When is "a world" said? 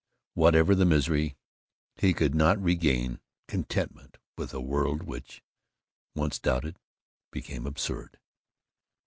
4.51-5.03